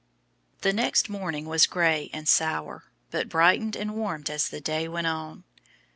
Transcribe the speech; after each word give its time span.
The 0.61 0.73
next 0.73 1.09
morning 1.09 1.45
was 1.45 1.67
gray 1.67 2.09
and 2.11 2.27
sour, 2.27 2.85
but 3.11 3.29
brightened 3.29 3.75
and 3.75 3.93
warmed 3.93 4.31
as 4.31 4.49
the 4.49 4.59
day 4.59 4.87
went 4.87 5.05
on. 5.05 5.43